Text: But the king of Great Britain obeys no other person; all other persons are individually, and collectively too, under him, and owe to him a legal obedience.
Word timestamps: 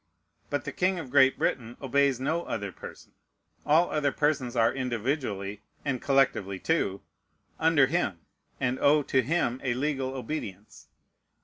But 0.49 0.65
the 0.65 0.71
king 0.71 0.97
of 0.97 1.11
Great 1.11 1.37
Britain 1.37 1.77
obeys 1.79 2.19
no 2.19 2.41
other 2.45 2.71
person; 2.71 3.11
all 3.67 3.91
other 3.91 4.11
persons 4.11 4.55
are 4.55 4.73
individually, 4.73 5.61
and 5.85 6.01
collectively 6.01 6.57
too, 6.57 7.03
under 7.59 7.85
him, 7.85 8.17
and 8.59 8.79
owe 8.79 9.03
to 9.03 9.21
him 9.21 9.61
a 9.63 9.75
legal 9.75 10.15
obedience. 10.15 10.87